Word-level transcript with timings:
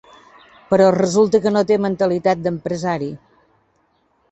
Però 0.71 0.87
resulta 0.95 1.41
que 1.43 1.51
no 1.53 1.63
té 1.73 1.77
mentalitat 1.85 2.43
d'empresari. 2.47 3.13